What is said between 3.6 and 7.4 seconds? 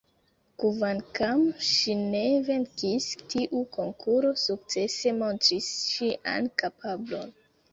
konkuro sukcese montris ŝian kapablon.